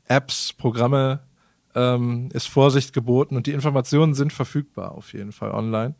Apps, 0.07 0.51
Programme, 0.53 1.19
ähm, 1.75 2.29
ist 2.33 2.47
Vorsicht 2.47 2.91
geboten 2.91 3.37
und 3.37 3.45
die 3.45 3.51
Informationen 3.51 4.15
sind 4.15 4.33
verfügbar 4.33 4.93
auf 4.93 5.13
jeden 5.13 5.31
Fall 5.31 5.51
online. 5.51 5.93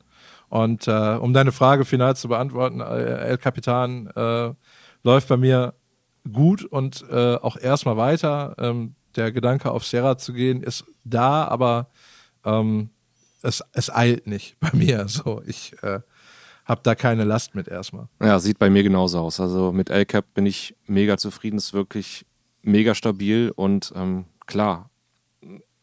Und 0.50 0.88
äh, 0.88 1.18
um 1.22 1.34
deine 1.34 1.52
Frage 1.52 1.86
final 1.86 2.16
zu 2.16 2.28
beantworten, 2.28 2.80
äh, 2.80 3.28
El 3.28 3.38
Capitan 3.38 4.08
äh, 4.08 4.52
läuft 5.04 5.28
bei 5.28 5.38
mir 5.38 5.76
gut 6.34 6.66
und 6.66 7.06
äh, 7.12 7.36
auch 7.36 7.58
erstmal 7.58 7.98
weiter. 7.98 8.56
Ähm, 8.58 8.96
der 9.16 9.32
Gedanke 9.32 9.70
auf 9.70 9.86
Sierra 9.86 10.18
zu 10.18 10.34
gehen 10.34 10.64
ist 10.64 10.86
da, 11.04 11.44
aber 11.44 11.92
ähm, 12.44 12.90
es, 13.44 13.64
es 13.74 13.94
eilt 13.94 14.26
nicht 14.26 14.58
bei 14.60 14.72
mir. 14.74 15.08
So, 15.08 15.44
ich 15.46 15.76
äh, 15.84 16.00
habe 16.70 16.82
da 16.84 16.96
keine 16.96 17.24
Last 17.24 17.56
mit 17.56 17.68
erstmal. 17.68 18.08
Ja, 18.22 18.40
sieht 18.40 18.60
bei 18.60 18.70
mir 18.70 18.84
genauso 18.84 19.20
aus. 19.20 19.40
Also 19.40 19.72
mit 19.72 19.90
LCAP 19.90 20.34
bin 20.36 20.46
ich 20.46 20.76
mega 20.86 21.18
zufrieden, 21.18 21.58
ist 21.58 21.74
wirklich 21.74 22.26
mega 22.62 22.94
stabil 22.94 23.52
und 23.56 23.92
ähm, 23.96 24.26
klar, 24.46 24.90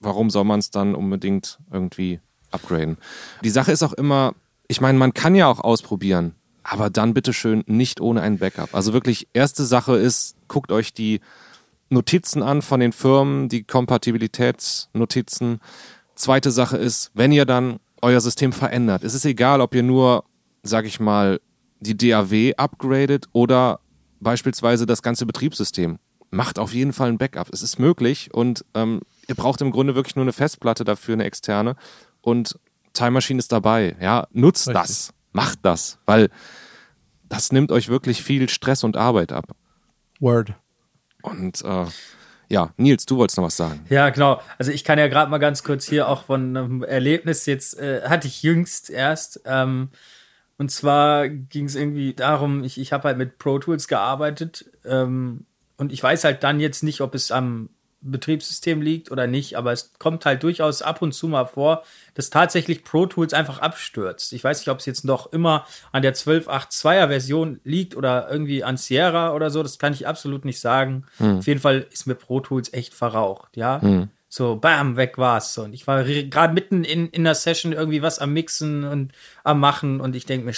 warum 0.01 0.31
soll 0.31 0.45
man 0.45 0.61
es 0.61 0.71
dann 0.71 0.95
unbedingt 0.95 1.59
irgendwie 1.73 2.21
upgraden? 2.53 2.99
Die 3.43 3.51
Sache 3.51 3.73
ist 3.73 3.83
auch 3.83 3.95
immer, 3.95 4.35
ich 4.69 4.81
meine, 4.81 4.99
man 4.99 5.13
kann 5.13 5.35
ja 5.35 5.49
auch 5.49 5.61
ausprobieren, 5.61 6.35
aber 6.63 6.89
dann 6.89 7.15
bitteschön 7.15 7.65
nicht 7.67 8.01
ohne 8.01 8.23
ein 8.23 8.39
Backup. 8.39 8.75
Also 8.75 8.93
wirklich, 8.93 9.29
erste 9.33 9.65
Sache 9.65 9.97
ist, 9.97 10.37
guckt 10.47 10.71
euch 10.71 10.93
die 10.93 11.21
Notizen 11.89 12.43
an 12.43 12.63
von 12.63 12.81
den 12.81 12.93
Firmen, 12.93 13.49
die 13.49 13.65
Kompatibilitätsnotizen. 13.65 15.61
Zweite 16.15 16.51
Sache 16.51 16.77
ist, 16.77 17.11
wenn 17.15 17.33
ihr 17.33 17.45
dann 17.45 17.79
euer 18.03 18.21
System 18.21 18.53
verändert, 18.53 19.03
es 19.05 19.15
ist 19.15 19.25
egal, 19.25 19.61
ob 19.61 19.75
ihr 19.75 19.83
nur, 19.83 20.25
sag 20.67 20.85
ich 20.87 21.01
mal, 21.01 21.41
die 21.81 21.97
DAW 21.97 22.55
upgradet 22.57 23.27
oder 23.33 23.81
beispielsweise 24.21 24.87
das 24.87 25.03
ganze 25.03 25.27
Betriebssystem. 25.27 25.99
Macht 26.31 26.59
auf 26.59 26.73
jeden 26.73 26.93
Fall 26.93 27.09
ein 27.09 27.19
Backup. 27.19 27.49
Es 27.53 27.63
ist 27.63 27.79
möglich 27.79 28.33
und 28.33 28.65
ähm, 28.75 29.01
ihr 29.29 29.35
braucht 29.35 29.61
im 29.61 29.71
Grunde 29.71 29.95
wirklich 29.95 30.17
nur 30.17 30.25
eine 30.25 30.33
Festplatte 30.33 30.85
dafür, 30.85 31.15
eine 31.15 31.25
externe. 31.25 31.77
Und 32.21 32.59
Time 32.93 33.13
Machine 33.13 33.39
ist 33.39 33.53
dabei. 33.53 33.95
Ja, 34.01 34.27
nutzt 34.33 34.69
Richtig. 34.69 34.83
das. 34.83 35.13
Macht 35.33 35.59
das, 35.63 35.99
weil 36.07 36.31
das 37.29 37.53
nimmt 37.53 37.71
euch 37.71 37.89
wirklich 37.89 38.23
viel 38.23 38.49
Stress 38.49 38.85
und 38.85 38.97
Arbeit 38.97 39.33
ab. 39.33 39.55
Word. 40.19 40.55
Und 41.23 41.63
äh, 41.63 41.85
ja, 42.49 42.71
Nils, 42.77 43.05
du 43.07 43.17
wolltest 43.17 43.37
noch 43.37 43.45
was 43.45 43.57
sagen. 43.57 43.85
Ja, 43.89 44.09
genau. 44.11 44.41
Also 44.59 44.71
ich 44.71 44.85
kann 44.85 44.99
ja 44.99 45.09
gerade 45.09 45.31
mal 45.31 45.39
ganz 45.39 45.63
kurz 45.63 45.85
hier 45.85 46.09
auch 46.09 46.25
von 46.25 46.57
einem 46.57 46.83
Erlebnis 46.83 47.45
jetzt, 47.47 47.79
äh, 47.79 48.03
hatte 48.09 48.29
ich 48.29 48.43
jüngst 48.43 48.89
erst. 48.89 49.41
Ähm, 49.45 49.91
und 50.59 50.71
zwar 50.71 51.29
ging 51.29 51.67
es 51.67 51.75
irgendwie 51.75 52.15
darum, 52.15 52.65
ich, 52.65 52.79
ich 52.79 52.93
habe 52.93 53.05
halt 53.05 53.19
mit 53.19 53.39
Pro 53.39 53.59
Tools 53.59 53.89
gearbeitet 53.89 54.71
ähm, 54.85 55.47
und 55.77 55.93
ich 55.93 56.03
weiß 56.03 56.25
halt 56.25 56.43
dann 56.43 56.61
jetzt 56.61 56.83
nicht, 56.83 57.01
ob 57.01 57.15
es 57.15 57.31
am 57.31 57.69
Betriebssystem 58.01 58.81
liegt 58.81 59.11
oder 59.11 59.27
nicht, 59.27 59.57
aber 59.57 59.73
es 59.73 59.93
kommt 59.99 60.25
halt 60.25 60.43
durchaus 60.43 60.81
ab 60.83 61.03
und 61.03 61.13
zu 61.13 61.29
mal 61.29 61.47
vor, 61.47 61.83
dass 62.15 62.31
tatsächlich 62.31 62.85
Pro 62.85 63.07
Tools 63.07 63.35
einfach 63.35 63.59
abstürzt. 63.59 64.33
Ich 64.33 64.45
weiß 64.45 64.61
nicht, 64.61 64.69
ob 64.69 64.79
es 64.79 64.87
jetzt 64.87 65.05
noch 65.05 65.33
immer 65.33 65.67
an 65.93 66.03
der 66.03 66.15
12.8.2er 66.15 67.09
Version 67.09 67.61
liegt 67.65 67.97
oder 67.97 68.31
irgendwie 68.31 68.65
an 68.65 68.77
Sierra 68.77 69.35
oder 69.35 69.51
so, 69.51 69.63
das 69.63 69.79
kann 69.79 69.93
ich 69.93 70.07
absolut 70.07 70.45
nicht 70.45 70.61
sagen. 70.61 71.05
Hm. 71.19 71.39
Auf 71.39 71.47
jeden 71.47 71.61
Fall 71.61 71.87
ist 71.91 72.07
mir 72.07 72.15
Pro 72.15 72.41
Tools 72.41 72.73
echt 72.73 72.95
verraucht, 72.95 73.57
ja. 73.57 73.81
So, 74.37 74.57
bam, 74.57 74.99
weg 74.99 75.17
war's. 75.17 75.57
Und 75.57 75.73
ich 75.73 75.87
war 75.87 76.05
gerade 76.05 76.53
mitten 76.53 76.85
in, 76.85 77.09
in 77.09 77.25
der 77.25 77.35
Session 77.35 77.73
irgendwie 77.73 78.03
was 78.03 78.19
am 78.19 78.35
Mixen 78.35 78.85
und 78.85 79.13
am 79.45 79.61
Machen 79.61 79.99
und 79.99 80.15
ich 80.15 80.27
denke 80.27 80.45
mir, 80.45 80.53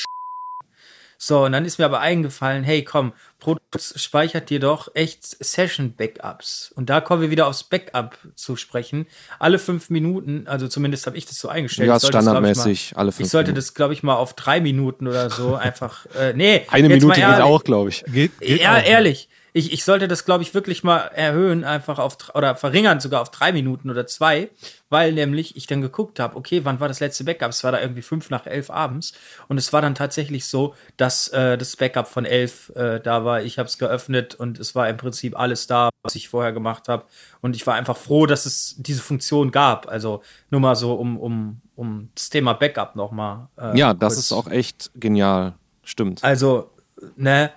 so, 1.17 1.45
und 1.45 1.53
dann 1.53 1.65
ist 1.65 1.79
mir 1.79 1.85
aber 1.85 2.01
eingefallen, 2.01 2.65
hey, 2.65 2.83
komm, 2.83 3.13
Pro 3.39 3.55
Tools 3.71 3.95
speichert 4.03 4.51
dir 4.51 4.59
doch 4.59 4.89
echt 4.95 5.25
Session-Backups. 5.25 6.73
Und 6.75 6.91
da 6.91 7.01
kommen 7.01 7.23
wir 7.23 7.31
wieder 7.31 7.47
aufs 7.47 7.63
Backup 7.63 8.19
zu 8.35 8.57
sprechen. 8.57 9.07
Alle 9.39 9.61
fünf 9.61 9.91
Minuten, 9.91 10.49
also 10.49 10.67
zumindest 10.67 11.07
habe 11.07 11.17
ich 11.17 11.27
das 11.27 11.39
so 11.39 11.49
eingestellt. 11.49 11.89
Ja, 11.89 12.01
standardmäßig 12.01 12.95
alle 12.97 13.13
fünf 13.13 13.27
Ich 13.27 13.31
sollte 13.31 13.51
Minuten. 13.51 13.65
das, 13.67 13.75
glaube 13.75 13.95
ich, 13.95 14.03
mal 14.03 14.17
auf 14.17 14.35
drei 14.35 14.61
Minuten 14.61 15.07
oder 15.07 15.31
so 15.31 15.55
einfach, 15.57 16.07
äh, 16.19 16.33
nee. 16.35 16.63
Eine 16.69 16.89
Minute 16.89 17.07
mal 17.07 17.15
geht 17.15 17.23
ehrlich. 17.23 17.43
auch, 17.43 17.63
glaube 17.63 17.91
ich. 17.91 18.05
Geht, 18.07 18.41
geht 18.41 18.61
Ja, 18.61 18.77
auch. 18.77 18.83
ehrlich. 18.85 19.29
Ich, 19.59 19.73
ich 19.73 19.85
sollte 19.85 20.07
das, 20.07 20.25
glaube 20.25 20.43
ich, 20.45 20.55
wirklich 20.55 20.85
mal 20.85 20.99
erhöhen, 20.99 21.65
einfach 21.65 21.99
auf, 21.99 22.17
oder 22.35 22.55
verringern 22.55 23.00
sogar 23.00 23.21
auf 23.23 23.31
drei 23.33 23.50
Minuten 23.53 23.91
oder 23.91 24.07
zwei, 24.07 24.50
weil 24.88 25.12
nämlich 25.12 25.57
ich 25.57 25.67
dann 25.67 25.81
geguckt 25.81 26.21
habe, 26.21 26.37
okay, 26.37 26.65
wann 26.65 26.79
war 26.79 26.87
das 26.87 27.00
letzte 27.00 27.25
Backup? 27.25 27.50
Es 27.50 27.65
war 27.65 27.73
da 27.73 27.81
irgendwie 27.81 28.03
fünf 28.03 28.31
nach 28.31 28.47
elf 28.47 28.71
abends 28.71 29.15
und 29.49 29.59
es 29.59 29.73
war 29.73 29.83
dann 29.83 29.97
tatsächlich 29.97 30.47
so, 30.47 30.75
dass 30.97 31.27
äh, 31.29 31.59
das 31.59 31.75
Backup 31.75 32.07
von 32.07 32.25
elf 32.25 32.71
äh, 32.77 33.00
da 33.00 33.25
war. 33.25 33.43
Ich 33.43 33.59
habe 33.59 33.69
es 33.69 33.79
geöffnet 33.79 34.37
und 34.37 34.61
es 34.61 34.77
war 34.77 34.88
im 34.88 34.97
Prinzip 34.97 35.37
alles 35.37 35.67
da, 35.67 35.91
was 36.03 36.15
ich 36.15 36.29
vorher 36.29 36.53
gemacht 36.53 36.87
habe 36.88 37.05
und 37.41 37.57
ich 37.57 37.67
war 37.67 37.75
einfach 37.75 37.97
froh, 37.97 38.27
dass 38.27 38.47
es 38.47 38.77
diese 38.79 39.03
Funktion 39.03 39.50
gab. 39.50 39.88
Also 39.88 40.23
nur 40.50 40.61
mal 40.61 40.77
so, 40.77 40.95
um, 40.95 41.19
um, 41.19 41.61
um 41.75 42.11
das 42.15 42.31
Thema 42.31 42.53
Backup 42.53 42.95
nochmal. 42.95 43.49
Äh, 43.59 43.77
Ja, 43.77 43.93
das 43.93 44.15
kurz- 44.15 44.27
ist 44.27 44.33
auch 44.33 44.47
echt 44.47 44.91
genial. 44.95 45.55
Stimmt. 45.83 46.23
also, 46.23 46.71
ne, 47.17 47.50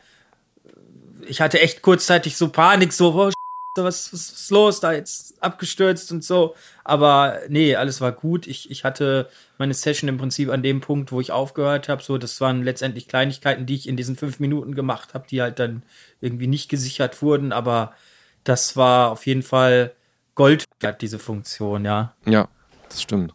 ich 1.27 1.41
hatte 1.41 1.59
echt 1.59 1.81
kurzzeitig 1.81 2.37
so 2.37 2.49
Panik, 2.49 2.93
so, 2.93 3.13
oh, 3.13 3.31
was, 3.75 4.11
was 4.11 4.31
ist 4.31 4.51
los, 4.51 4.79
da 4.79 4.91
jetzt 4.91 5.41
abgestürzt 5.41 6.11
und 6.11 6.23
so. 6.23 6.55
Aber 6.83 7.39
nee, 7.47 7.75
alles 7.75 8.01
war 8.01 8.11
gut. 8.11 8.47
Ich, 8.47 8.69
ich 8.69 8.83
hatte 8.83 9.29
meine 9.57 9.73
Session 9.73 10.09
im 10.09 10.17
Prinzip 10.17 10.49
an 10.49 10.63
dem 10.63 10.81
Punkt, 10.81 11.11
wo 11.11 11.21
ich 11.21 11.31
aufgehört 11.31 11.87
habe. 11.87 12.03
So, 12.03 12.17
das 12.17 12.41
waren 12.41 12.63
letztendlich 12.63 13.07
Kleinigkeiten, 13.07 13.65
die 13.65 13.75
ich 13.75 13.87
in 13.87 13.95
diesen 13.95 14.15
fünf 14.15 14.39
Minuten 14.39 14.75
gemacht 14.75 15.13
habe, 15.13 15.25
die 15.29 15.41
halt 15.41 15.59
dann 15.59 15.83
irgendwie 16.19 16.47
nicht 16.47 16.69
gesichert 16.69 17.21
wurden. 17.21 17.53
Aber 17.53 17.93
das 18.43 18.75
war 18.75 19.11
auf 19.11 19.25
jeden 19.25 19.43
Fall 19.43 19.93
Gold 20.35 20.65
wert, 20.79 21.01
diese 21.01 21.19
Funktion, 21.19 21.85
ja. 21.85 22.13
Ja, 22.25 22.47
das 22.89 23.01
stimmt. 23.01 23.33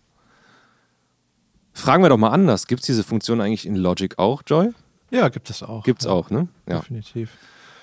Fragen 1.72 2.02
wir 2.02 2.08
doch 2.08 2.16
mal 2.16 2.30
anders. 2.30 2.66
Gibt 2.66 2.80
es 2.80 2.86
diese 2.86 3.04
Funktion 3.04 3.40
eigentlich 3.40 3.66
in 3.66 3.76
Logic 3.76 4.18
auch, 4.18 4.42
Joy? 4.46 4.72
Ja, 5.10 5.28
gibt 5.28 5.50
es 5.50 5.62
auch. 5.62 5.84
Gibt's 5.84 6.04
ja, 6.04 6.10
auch, 6.10 6.30
ne? 6.30 6.48
Ja. 6.66 6.80
Definitiv. 6.80 7.30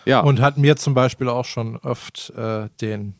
Ja. 0.05 0.21
Und 0.21 0.41
hat 0.41 0.57
mir 0.57 0.75
zum 0.75 0.93
Beispiel 0.93 1.29
auch 1.29 1.45
schon 1.45 1.77
oft 1.77 2.31
äh, 2.31 2.69
den 2.81 3.15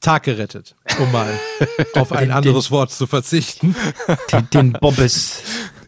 Tag 0.00 0.24
gerettet, 0.24 0.76
um 1.00 1.10
mal 1.10 1.38
auf 1.94 2.12
ein 2.12 2.30
anderes 2.30 2.70
Wort 2.70 2.90
zu 2.90 3.06
verzichten. 3.06 3.74
Den, 4.32 4.48
den 4.50 4.72
Bobbes. 4.72 5.42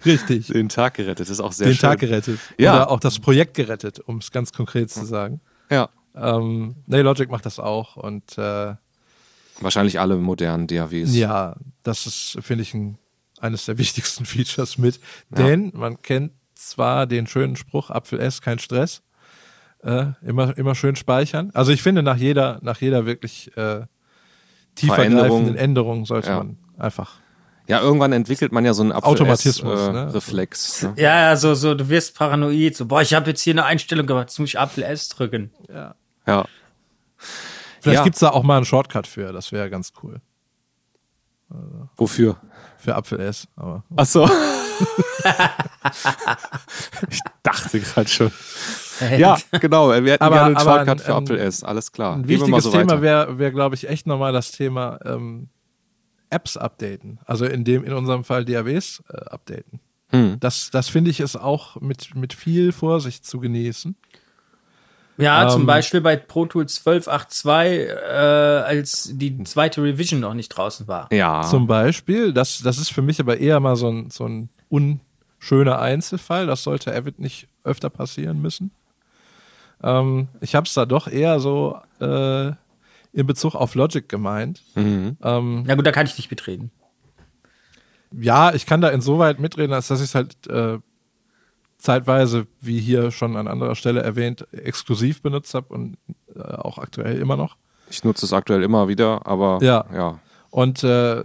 Richtig. 0.05 0.47
den 0.47 0.69
Tag 0.69 0.95
gerettet, 0.95 1.21
das 1.21 1.31
ist 1.31 1.41
auch 1.41 1.53
sehr 1.53 1.69
den 1.69 1.75
schön. 1.75 1.91
Tag 1.91 1.99
gerettet. 2.01 2.39
Ja. 2.59 2.75
Oder 2.75 2.91
auch 2.91 3.01
das 3.01 3.19
Projekt 3.19 3.55
gerettet, 3.55 4.01
um 4.01 4.19
es 4.19 4.31
ganz 4.31 4.53
konkret 4.53 4.91
zu 4.91 5.05
sagen. 5.05 5.41
Ja. 5.71 5.89
Ähm, 6.15 6.77
nee, 6.87 7.01
Logic 7.01 7.31
macht 7.31 7.47
das 7.47 7.59
auch 7.59 7.97
und 7.97 8.39
äh, 8.39 8.75
Wahrscheinlich 9.61 9.99
alle 9.99 10.17
modernen 10.17 10.67
DAWs. 10.69 11.15
ja, 11.15 11.57
das 11.83 12.07
ist, 12.07 12.39
finde 12.41 12.63
ich, 12.63 12.75
ein, 12.75 12.99
eines 13.41 13.65
der 13.67 13.77
wichtigsten 13.79 14.25
Features 14.25 14.79
mit. 14.79 15.01
Denn 15.31 15.73
man 15.75 16.01
kennt 16.01 16.33
zwar 16.55 17.07
den 17.07 17.27
schönen 17.27 17.57
Spruch, 17.57 17.91
Apfel 17.91 18.21
S, 18.21 18.41
kein 18.41 18.59
Stress. 18.59 19.03
Äh, 19.83 20.07
immer, 20.23 20.57
immer 20.59 20.75
schön 20.75 20.97
speichern. 20.97 21.51
Also 21.55 21.71
ich 21.73 21.83
finde, 21.83 22.03
nach 22.03 22.17
jeder, 22.17 22.59
nach 22.63 22.81
jeder 22.81 23.07
wirklich 23.07 23.57
äh, 23.57 23.83
tiefergreifenden. 24.75 25.57
Änderung 25.57 26.05
sollte 26.05 26.29
Ja. 26.31 26.39
man 26.39 26.59
einfach. 26.79 27.15
Ja, 27.69 27.81
irgendwann 27.81 28.13
entwickelt 28.13 28.51
man 28.51 28.65
ja 28.65 28.73
so 28.73 28.83
einen 28.83 28.93
Automatismus, 28.93 29.79
Apfel-S, 29.81 29.89
äh, 29.89 29.93
ne? 30.07 30.15
Reflex. 30.15 30.83
Ne? 30.83 30.95
Ja, 30.97 31.21
ja, 31.29 31.37
so, 31.37 31.55
so, 31.55 31.75
du 31.75 31.89
wirst 31.91 32.17
paranoid. 32.17 32.75
So, 32.77 32.87
boah, 32.87 33.03
ich 33.03 33.13
habe 33.15 33.29
jetzt 33.31 33.43
hier 33.43 33.53
eine 33.53 33.65
Einstellung 33.67 34.07
gemacht, 34.07 34.29
jetzt 34.31 34.39
muss 34.39 34.49
ich 34.49 34.59
Apfel 34.59 34.83
S 34.85 35.11
drücken. 35.11 35.51
Ja. 35.73 35.95
Ja. 36.27 36.47
Vielleicht 37.81 37.99
Ja. 37.99 38.05
gibt's 38.05 38.21
da 38.21 38.31
auch 38.31 38.43
mal 38.43 38.57
einen 38.57 38.65
Shortcut 38.65 39.07
für, 39.07 39.33
das 39.33 39.53
wäre 39.53 39.69
ganz 39.71 39.93
cool. 40.03 40.21
Wofür? 41.97 42.37
Für 42.79 42.95
Apfel 42.97 43.21
S. 43.21 43.47
Aber 43.57 43.83
Ach 43.97 44.07
so. 44.07 44.29
ich 47.11 47.21
dachte 47.43 47.81
gerade 47.81 48.09
schon. 48.09 48.31
Ja, 49.17 49.37
genau. 49.61 49.91
Wir 49.91 50.13
hätten 50.13 50.23
Aber- 50.25 50.37
gerne 50.37 50.57
einen 50.57 50.65
Shortcut 50.65 50.89
ein- 50.89 50.99
für 50.99 51.15
ein- 51.15 51.23
Apfel 51.23 51.39
S. 51.39 51.65
Alles 51.65 51.93
klar. 51.93 52.15
Ein 52.17 52.23
Gehen 52.23 52.41
wir 52.41 52.49
mal 52.49 52.57
wichtiges 52.59 52.65
so 52.65 52.71
Thema 52.73 53.03
wäre, 53.03 53.39
wär, 53.39 53.51
glaube 53.51 53.75
ich, 53.75 53.89
echt 53.89 54.07
nochmal 54.07 54.33
das 54.33 54.53
Thema 54.53 54.99
ähm, 55.05 55.49
Apps 56.31 56.57
updaten. 56.57 57.19
Also 57.25 57.45
in 57.47 57.65
dem, 57.65 57.85
in 57.85 57.93
unserem 57.93 58.25
Fall 58.25 58.45
DAWs 58.45 59.03
äh, 59.09 59.17
updaten. 59.17 59.81
Hm. 60.11 60.37
Das, 60.41 60.71
das 60.71 60.89
finde 60.89 61.11
ich 61.11 61.21
ist 61.21 61.37
auch 61.37 61.81
mit, 61.81 62.15
mit 62.15 62.33
viel 62.33 62.73
Vorsicht 62.73 63.27
zu 63.27 63.41
genießen. 63.41 63.97
Ja, 65.19 65.43
Ähm, 65.45 65.51
zum 65.51 65.67
Beispiel 65.67 66.01
bei 66.01 66.17
Pro 66.17 66.47
Tools 66.47 66.81
12.8.2, 66.87 67.67
äh, 67.67 68.63
als 68.63 69.11
die 69.13 69.43
zweite 69.45 69.83
Revision 69.83 70.21
noch 70.21 70.33
nicht 70.35 70.49
draußen 70.51 70.87
war. 70.89 71.13
Ja. 71.13 71.43
Zum 71.43 71.67
Beispiel, 71.67 72.33
das, 72.33 72.61
das 72.63 72.79
ist 72.79 72.91
für 72.91 73.03
mich 73.03 73.19
aber 73.21 73.39
eher 73.39 73.59
mal 73.61 73.75
so 73.77 73.89
ein, 73.91 74.11
so 74.11 74.27
ein 74.27 74.49
unschöner 74.69 75.81
Einzelfall. 75.81 76.47
Das 76.47 76.63
sollte 76.63 76.95
Avid 76.95 77.19
nicht 77.19 77.49
öfter 77.65 77.91
passieren 77.91 78.41
müssen. 78.41 78.71
Ähm, 79.83 80.29
ich 80.41 80.55
habe 80.55 80.67
es 80.67 80.75
da 80.75 80.87
doch 80.87 81.09
eher 81.09 81.41
so 81.41 81.79
äh, 82.01 82.49
in 83.13 83.27
Bezug 83.27 83.55
auf 83.57 83.75
Logic 83.75 84.09
gemeint. 84.09 84.63
Mhm. 84.77 85.17
Ähm, 85.23 85.65
Na 85.67 85.75
gut, 85.75 85.85
da 85.87 85.91
kann 85.93 86.07
ich 86.07 86.17
nicht 86.17 86.31
mitreden. 86.31 86.71
ja, 88.13 88.55
ich 88.55 88.67
kann 88.67 88.81
da 88.81 88.89
insoweit 88.91 89.39
mitreden, 89.41 89.73
als 89.75 89.89
dass 89.89 90.01
ich 90.01 90.07
es 90.07 90.15
halt 90.15 90.47
äh, 90.47 90.79
zeitweise, 91.79 92.47
wie 92.61 92.79
hier 92.81 93.11
schon 93.11 93.37
an 93.37 93.47
anderer 93.49 93.75
Stelle 93.77 94.03
erwähnt, 94.03 94.47
exklusiv 94.53 95.23
benutzt 95.23 95.55
habe 95.55 95.73
und 95.73 95.97
äh, 96.35 96.41
auch 96.41 96.79
aktuell 96.79 97.19
immer 97.19 97.37
noch. 97.37 97.57
Ich 97.91 98.05
nutze 98.05 98.27
es 98.27 98.33
aktuell 98.33 98.63
immer 98.63 98.89
wieder, 98.89 99.27
aber 99.27 99.59
Ja. 99.63 99.87
ja. 99.95 100.19
Und 100.51 100.83
äh, 100.85 101.23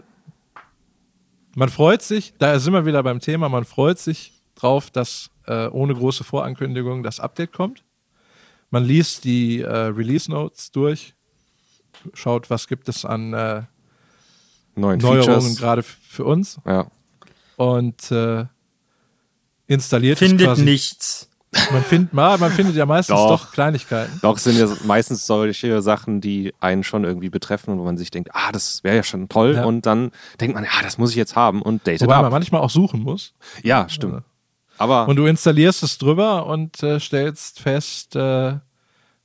man 1.55 1.69
freut 1.69 2.01
sich, 2.01 2.33
da 2.37 2.57
sind 2.59 2.73
wir 2.73 2.85
wieder 2.85 3.03
beim 3.03 3.19
Thema, 3.19 3.49
man 3.49 3.65
freut 3.65 3.99
sich 3.99 4.33
drauf, 4.55 4.89
dass 4.91 5.29
äh, 5.47 5.67
ohne 5.67 5.93
große 5.93 6.23
Vorankündigung 6.23 7.03
das 7.03 7.19
Update 7.19 7.51
kommt. 7.51 7.83
Man 8.69 8.83
liest 8.85 9.23
die 9.23 9.61
äh, 9.61 9.67
Release 9.69 10.29
Notes 10.31 10.71
durch, 10.71 11.13
schaut, 12.13 12.49
was 12.49 12.67
gibt 12.67 12.89
es 12.89 13.05
an 13.05 13.33
äh, 13.33 13.63
Neuen 14.75 14.99
Neuerungen 14.99 15.55
gerade 15.55 15.83
für 15.83 16.25
uns 16.25 16.59
Ja. 16.65 16.87
und 17.57 18.11
installiert 19.67 20.19
Findet 20.19 20.47
quasi. 20.47 20.63
nichts. 20.63 21.29
Man, 21.71 21.83
find, 21.83 22.13
ma, 22.13 22.35
man 22.37 22.51
findet 22.51 22.75
ja 22.75 22.85
meistens 22.87 23.15
Doch. 23.15 23.43
doch, 23.45 23.51
Kleinigkeiten. 23.51 24.19
Doch 24.23 24.39
sind 24.39 24.57
ja 24.57 24.67
meistens 24.85 25.27
solche 25.27 25.83
Sachen, 25.83 26.19
die 26.19 26.51
einen 26.59 26.83
schon 26.83 27.03
irgendwie 27.03 27.29
betreffen 27.29 27.71
und 27.71 27.79
wo 27.79 27.83
man 27.83 27.95
sich 27.97 28.09
denkt, 28.09 28.29
ah, 28.33 28.51
das 28.51 28.83
wäre 28.83 28.95
ja 28.95 29.03
schon 29.03 29.29
toll. 29.29 29.55
Ja. 29.55 29.65
Und 29.65 29.85
dann 29.85 30.11
denkt 30.41 30.55
man, 30.55 30.63
ja, 30.63 30.71
das 30.81 30.97
muss 30.97 31.11
ich 31.11 31.15
jetzt 31.15 31.35
haben 31.35 31.61
und 31.61 31.85
datet 31.85 32.01
Wobei 32.01 32.15
man 32.15 32.25
ab. 32.25 32.31
manchmal 32.31 32.61
auch 32.61 32.71
suchen 32.71 33.01
muss. 33.01 33.33
Ja, 33.61 33.87
stimmt. 33.87 34.23
Aber 34.79 35.07
Und 35.07 35.17
du 35.17 35.25
installierst 35.27 35.83
es 35.83 35.99
drüber 35.99 36.47
und 36.47 36.81
äh, 36.81 36.99
stellst 36.99 37.59
fest, 37.59 38.15
äh, 38.15 38.55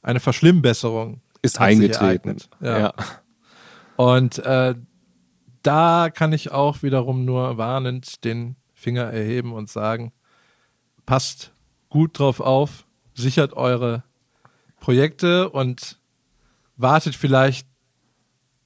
eine 0.03 0.21
Verschlimmbesserung 0.21 1.23
ist 1.41 1.59
eingetreten. 1.61 2.37
Ja. 2.61 2.79
Ja. 2.79 2.95
Und 3.97 4.39
äh, 4.41 4.75
da 5.63 6.11
kann 6.11 6.33
ich 6.35 6.53
auch 6.53 6.83
wiederum 6.83 7.25
nur 7.25 7.57
warnend 7.57 8.25
den 8.25 8.57
Finger 8.75 9.05
erheben 9.05 9.53
und 9.55 9.71
sagen, 9.71 10.13
passt 11.09 11.53
gut 11.89 12.19
drauf 12.19 12.39
auf, 12.39 12.85
sichert 13.15 13.55
eure 13.55 14.03
Projekte 14.79 15.49
und 15.49 15.99
wartet 16.77 17.15
vielleicht 17.15 17.67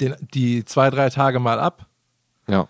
den, 0.01 0.17
die 0.35 0.65
zwei, 0.65 0.91
drei 0.91 1.09
Tage 1.09 1.39
mal 1.39 1.61
ab, 1.61 1.87
ja, 2.49 2.67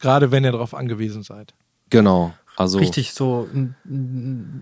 gerade 0.00 0.32
wenn 0.32 0.42
ihr 0.42 0.50
darauf 0.50 0.74
angewiesen 0.74 1.22
seid. 1.22 1.54
genau. 1.88 2.34
Also 2.54 2.78
Richtig, 2.78 3.14
so. 3.14 3.48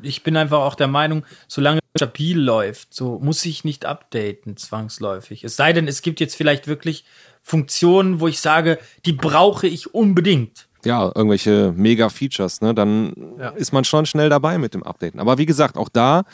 Ich 0.03 0.23
bin 0.23 0.37
einfach 0.37 0.61
auch 0.61 0.77
der 0.77 0.87
Meinung, 0.87 1.25
solange 1.49 1.81
es 1.93 1.99
stabil 1.99 2.39
läuft, 2.39 2.95
so 2.95 3.19
muss 3.19 3.45
ich 3.45 3.65
nicht 3.65 3.85
updaten, 3.85 4.57
zwangsläufig. 4.57 5.43
Es 5.43 5.57
sei 5.57 5.73
denn, 5.73 5.89
es 5.89 6.01
gibt 6.01 6.21
jetzt 6.21 6.37
vielleicht 6.37 6.69
wirklich 6.69 7.05
Funktionen, 7.43 8.21
wo 8.21 8.29
ich 8.29 8.41
sage, 8.41 8.79
die 9.07 9.13
brauche 9.13 9.67
ich 9.67 9.93
unbedingt. 9.93 10.69
Ja, 10.85 11.11
irgendwelche 11.15 11.73
Mega-Features, 11.77 12.61
ne, 12.61 12.75
dann 12.75 13.13
Ja. 13.39 13.51
ist 13.51 13.73
man 13.73 13.85
schon 13.85 14.07
schnell 14.07 14.29
dabei 14.29 14.59
mit 14.59 14.75
dem 14.75 14.83
Updaten. 14.83 15.21
Aber 15.21 15.39
wie 15.39 15.47
gesagt, 15.47 15.77
auch 15.77 15.89
da 15.89 16.25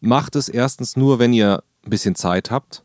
macht 0.00 0.36
es 0.36 0.48
erstens 0.48 0.96
nur, 0.96 1.18
wenn 1.18 1.32
ihr 1.32 1.62
ein 1.84 1.90
bisschen 1.90 2.14
Zeit 2.14 2.50
habt, 2.50 2.82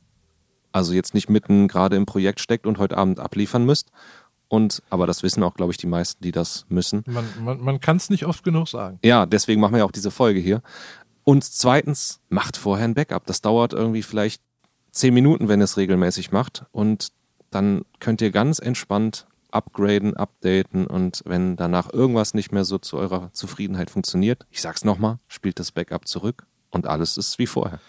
also 0.71 0.93
jetzt 0.93 1.13
nicht 1.13 1.29
mitten 1.29 1.67
gerade 1.67 1.95
im 1.97 2.05
Projekt 2.05 2.39
steckt 2.39 2.65
und 2.65 2.77
heute 2.77 2.97
Abend 2.97 3.19
abliefern 3.19 3.65
müsst. 3.65 3.91
Und, 4.47 4.83
aber 4.89 5.07
das 5.07 5.23
wissen 5.23 5.43
auch, 5.43 5.53
glaube 5.53 5.71
ich, 5.71 5.77
die 5.77 5.87
meisten, 5.87 6.21
die 6.23 6.31
das 6.31 6.65
müssen. 6.69 7.03
Man, 7.07 7.25
man, 7.41 7.61
man 7.61 7.79
kann 7.79 7.97
es 7.97 8.09
nicht 8.09 8.25
oft 8.25 8.43
genug 8.43 8.67
sagen. 8.67 8.99
Ja, 9.03 9.25
deswegen 9.25 9.61
machen 9.61 9.73
wir 9.73 9.79
ja 9.79 9.85
auch 9.85 9.91
diese 9.91 10.11
Folge 10.11 10.39
hier. 10.41 10.61
Und 11.23 11.43
zweitens, 11.43 12.19
macht 12.29 12.57
vorher 12.57 12.85
ein 12.85 12.93
Backup. 12.93 13.25
Das 13.25 13.41
dauert 13.41 13.71
irgendwie 13.73 14.01
vielleicht 14.03 14.41
zehn 14.91 15.13
Minuten, 15.13 15.47
wenn 15.47 15.61
ihr 15.61 15.65
es 15.65 15.77
regelmäßig 15.77 16.31
macht. 16.31 16.65
Und 16.71 17.09
dann 17.49 17.83
könnt 17.99 18.21
ihr 18.21 18.31
ganz 18.31 18.59
entspannt 18.59 19.25
upgraden, 19.51 20.15
updaten 20.15 20.87
und 20.87 21.21
wenn 21.25 21.55
danach 21.55 21.91
irgendwas 21.91 22.33
nicht 22.33 22.51
mehr 22.51 22.65
so 22.65 22.77
zu 22.77 22.97
eurer 22.97 23.31
Zufriedenheit 23.33 23.89
funktioniert, 23.89 24.45
ich 24.49 24.61
sag's 24.61 24.83
nochmal, 24.83 25.19
spielt 25.27 25.59
das 25.59 25.71
Backup 25.71 26.07
zurück 26.07 26.45
und 26.69 26.87
alles 26.87 27.17
ist 27.17 27.39
wie 27.39 27.47
vorher. 27.47 27.79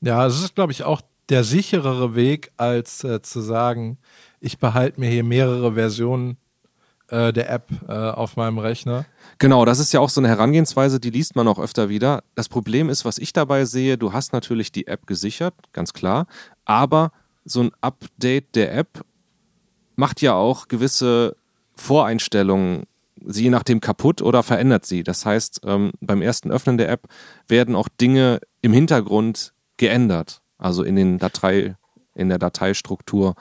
Ja, 0.00 0.26
es 0.26 0.40
ist, 0.42 0.54
glaube 0.54 0.72
ich, 0.72 0.84
auch 0.84 1.02
der 1.28 1.44
sicherere 1.44 2.14
Weg, 2.14 2.52
als 2.56 3.04
äh, 3.04 3.22
zu 3.22 3.40
sagen, 3.40 3.98
ich 4.40 4.58
behalte 4.58 5.00
mir 5.00 5.08
hier 5.08 5.24
mehrere 5.24 5.74
Versionen 5.74 6.36
äh, 7.08 7.32
der 7.32 7.50
App 7.50 7.70
äh, 7.88 7.92
auf 7.92 8.36
meinem 8.36 8.58
Rechner. 8.58 9.06
Genau, 9.38 9.64
das 9.64 9.78
ist 9.78 9.92
ja 9.92 10.00
auch 10.00 10.10
so 10.10 10.20
eine 10.20 10.28
Herangehensweise, 10.28 11.00
die 11.00 11.10
liest 11.10 11.36
man 11.36 11.48
auch 11.48 11.58
öfter 11.58 11.88
wieder. 11.88 12.24
Das 12.34 12.48
Problem 12.48 12.88
ist, 12.88 13.04
was 13.04 13.18
ich 13.18 13.32
dabei 13.32 13.64
sehe, 13.64 13.98
du 13.98 14.12
hast 14.12 14.32
natürlich 14.32 14.72
die 14.72 14.86
App 14.86 15.06
gesichert, 15.06 15.54
ganz 15.72 15.92
klar, 15.92 16.26
aber 16.64 17.12
so 17.44 17.60
ein 17.60 17.70
Update 17.80 18.54
der 18.56 18.74
App 18.74 19.04
macht 19.96 20.20
ja 20.20 20.34
auch 20.34 20.68
gewisse 20.68 21.36
Voreinstellungen, 21.76 22.84
sie 23.24 23.44
je 23.44 23.50
nachdem 23.50 23.80
kaputt 23.80 24.22
oder 24.22 24.42
verändert 24.42 24.86
sie. 24.86 25.02
Das 25.02 25.24
heißt, 25.26 25.62
ähm, 25.64 25.92
beim 26.00 26.22
ersten 26.22 26.50
Öffnen 26.50 26.78
der 26.78 26.88
App 26.88 27.08
werden 27.48 27.74
auch 27.74 27.88
Dinge 27.88 28.40
im 28.60 28.72
Hintergrund 28.72 29.52
geändert, 29.76 30.40
also 30.58 30.82
in 30.82 30.96
den 30.96 31.18
Datei, 31.18 31.76
in 32.14 32.28
der 32.28 32.38
Dateistruktur. 32.38 33.34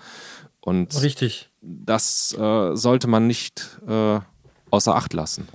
Und 0.62 1.02
Richtig. 1.02 1.52
das 1.62 2.34
äh, 2.34 2.76
sollte 2.76 3.08
man 3.08 3.28
nicht 3.28 3.80
äh, 3.88 4.20
außer 4.70 4.96
Acht 4.96 5.14
lassen. 5.14 5.48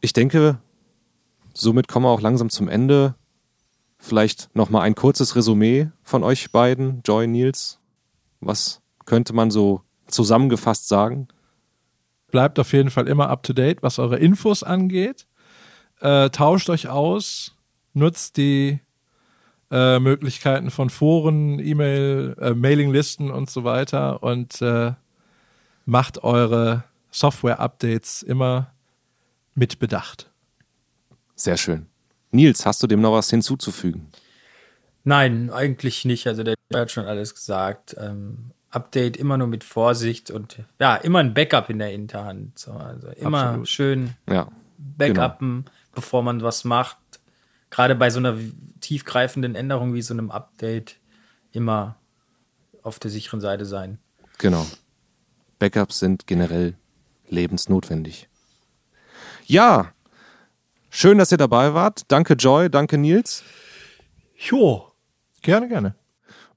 Ich 0.00 0.12
denke, 0.12 0.58
somit 1.54 1.88
kommen 1.88 2.06
wir 2.06 2.10
auch 2.10 2.20
langsam 2.20 2.50
zum 2.50 2.68
Ende. 2.68 3.14
Vielleicht 3.98 4.54
nochmal 4.54 4.82
ein 4.82 4.94
kurzes 4.94 5.36
Resümee 5.36 5.90
von 6.02 6.22
euch 6.22 6.50
beiden, 6.52 7.02
Joy, 7.04 7.26
Nils. 7.26 7.78
Was 8.40 8.80
könnte 9.04 9.32
man 9.32 9.50
so 9.50 9.82
zusammengefasst 10.06 10.88
sagen? 10.88 11.28
Bleibt 12.30 12.58
auf 12.58 12.72
jeden 12.72 12.90
Fall 12.90 13.08
immer 13.08 13.28
up 13.28 13.42
to 13.42 13.52
date, 13.52 13.82
was 13.82 13.98
eure 13.98 14.18
Infos 14.18 14.62
angeht. 14.62 15.26
Äh, 16.00 16.30
tauscht 16.30 16.68
euch 16.70 16.88
aus, 16.88 17.54
nutzt 17.94 18.36
die 18.36 18.80
äh, 19.70 19.98
Möglichkeiten 19.98 20.70
von 20.70 20.90
Foren, 20.90 21.58
E-Mail, 21.58 22.36
äh, 22.40 22.54
Mailinglisten 22.54 23.30
und 23.30 23.50
so 23.50 23.64
weiter 23.64 24.22
und 24.22 24.60
äh, 24.62 24.92
macht 25.86 26.22
eure 26.24 26.84
Software-Updates 27.10 28.22
immer 28.22 28.72
mit 29.54 29.78
Bedacht. 29.78 30.30
Sehr 31.34 31.56
schön. 31.56 31.86
Nils, 32.30 32.66
hast 32.66 32.82
du 32.82 32.86
dem 32.86 33.00
noch 33.00 33.12
was 33.12 33.30
hinzuzufügen? 33.30 34.08
Nein, 35.04 35.50
eigentlich 35.50 36.04
nicht. 36.04 36.26
Also 36.26 36.42
der 36.42 36.56
hat 36.74 36.90
schon 36.90 37.06
alles 37.06 37.34
gesagt. 37.34 37.96
Ähm, 37.98 38.50
Update 38.76 39.16
immer 39.16 39.38
nur 39.38 39.48
mit 39.48 39.64
Vorsicht 39.64 40.30
und 40.30 40.58
ja, 40.78 40.96
immer 40.96 41.20
ein 41.20 41.34
Backup 41.34 41.70
in 41.70 41.78
der 41.78 41.88
Hinterhand. 41.88 42.58
So, 42.58 42.72
also 42.72 43.08
immer 43.08 43.44
Absolut. 43.46 43.68
schön 43.68 44.10
Ja. 44.28 44.48
backuppen, 44.78 45.64
bevor 45.94 46.22
man 46.22 46.42
was 46.42 46.64
macht. 46.64 46.98
Gerade 47.70 47.94
bei 47.94 48.10
so 48.10 48.18
einer 48.20 48.36
tiefgreifenden 48.80 49.54
Änderung 49.54 49.94
wie 49.94 50.02
so 50.02 50.14
einem 50.14 50.30
Update 50.30 50.96
immer 51.52 51.96
auf 52.82 52.98
der 52.98 53.10
sicheren 53.10 53.40
Seite 53.40 53.64
sein. 53.64 53.98
Genau. 54.38 54.66
Backups 55.58 55.98
sind 55.98 56.26
generell 56.26 56.74
lebensnotwendig. 57.28 58.28
Ja, 59.46 59.92
schön, 60.90 61.18
dass 61.18 61.32
ihr 61.32 61.38
dabei 61.38 61.72
wart. 61.74 62.02
Danke 62.08 62.34
Joy, 62.34 62.68
danke 62.70 62.98
Nils. 62.98 63.42
Jo. 64.36 64.92
Gerne, 65.42 65.68
gerne. 65.68 65.94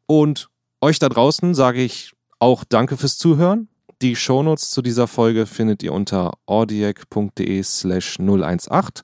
Und 0.06 0.50
euch 0.82 1.00
da 1.00 1.10
draußen 1.10 1.54
sage 1.56 1.82
ich 1.82 2.14
auch 2.40 2.64
danke 2.64 2.98
fürs 2.98 3.18
Zuhören. 3.18 3.68
Die 4.02 4.16
Shownotes 4.16 4.70
zu 4.70 4.82
dieser 4.82 5.08
Folge 5.08 5.46
findet 5.46 5.84
ihr 5.84 5.94
unter 5.94 6.32
audiac.de 6.46 7.64
slash 7.64 8.18
018. 8.20 9.04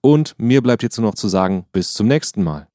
Und 0.00 0.34
mir 0.38 0.62
bleibt 0.62 0.84
jetzt 0.84 0.96
nur 0.96 1.08
noch 1.08 1.16
zu 1.16 1.28
sagen, 1.28 1.66
bis 1.72 1.92
zum 1.92 2.06
nächsten 2.06 2.44
Mal. 2.44 2.68